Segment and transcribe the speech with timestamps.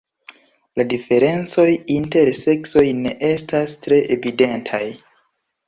[0.79, 1.65] La diferencoj
[1.97, 4.85] inter seksoj ne estas tre evidentaj.